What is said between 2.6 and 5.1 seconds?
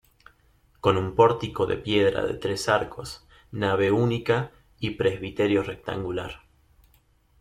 arcos, nave única, y